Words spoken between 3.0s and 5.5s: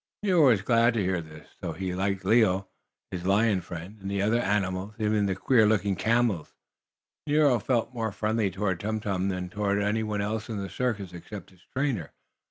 his lion friend, and the other animals, even the